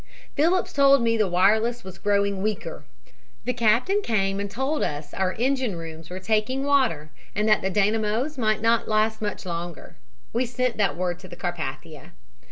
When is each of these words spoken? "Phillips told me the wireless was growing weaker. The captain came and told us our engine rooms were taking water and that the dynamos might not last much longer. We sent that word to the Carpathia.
"Phillips 0.35 0.73
told 0.73 1.03
me 1.03 1.15
the 1.15 1.27
wireless 1.27 1.83
was 1.83 1.99
growing 1.99 2.41
weaker. 2.41 2.83
The 3.45 3.53
captain 3.53 4.01
came 4.01 4.39
and 4.39 4.49
told 4.49 4.81
us 4.81 5.13
our 5.13 5.33
engine 5.33 5.75
rooms 5.75 6.09
were 6.09 6.17
taking 6.19 6.63
water 6.63 7.11
and 7.35 7.47
that 7.47 7.61
the 7.61 7.69
dynamos 7.69 8.35
might 8.35 8.63
not 8.63 8.87
last 8.87 9.21
much 9.21 9.45
longer. 9.45 9.97
We 10.33 10.47
sent 10.47 10.77
that 10.77 10.97
word 10.97 11.19
to 11.19 11.27
the 11.27 11.35
Carpathia. 11.35 12.13